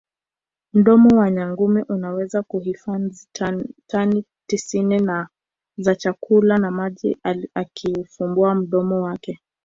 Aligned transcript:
Mdomo 0.73 1.17
wa 1.17 1.31
nyangumi 1.31 1.83
unaweza 1.89 2.43
kuhifazi 2.43 3.27
tani 3.87 4.25
tisini 4.49 5.07
za 5.77 5.95
chakula 5.95 6.57
na 6.57 6.71
maji 6.71 7.17
akiufumbua 7.53 8.55
mdomo 8.55 9.01
wake 9.01 9.39